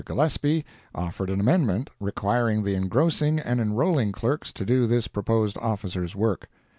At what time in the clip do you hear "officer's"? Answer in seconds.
5.59-6.15